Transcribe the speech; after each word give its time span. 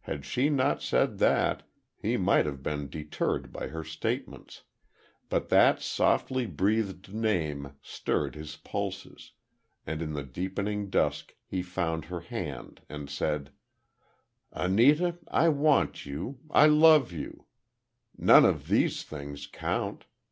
Had 0.00 0.24
she 0.24 0.50
not 0.50 0.82
said 0.82 1.18
that, 1.18 1.62
he 1.96 2.16
might 2.16 2.44
have 2.44 2.60
been 2.60 2.88
deterred 2.90 3.52
by 3.52 3.68
her 3.68 3.84
statements, 3.84 4.64
but 5.28 5.48
that 5.48 5.80
softly 5.80 6.44
breathed 6.44 7.14
name, 7.14 7.74
stirred 7.80 8.34
his 8.34 8.56
pulses, 8.56 9.30
and 9.86 10.02
in 10.02 10.12
the 10.12 10.24
deepening 10.24 10.90
dusk 10.90 11.36
he 11.46 11.62
found 11.62 12.06
her 12.06 12.18
hand 12.18 12.82
and 12.88 13.08
said: 13.08 13.52
"Anita, 14.50 15.20
I 15.28 15.50
want 15.50 16.04
you—I 16.04 16.66
love 16.66 17.12
you—none 17.12 18.44
of 18.44 18.66
these 18.66 19.04
things 19.04 19.46
count. 19.46 20.04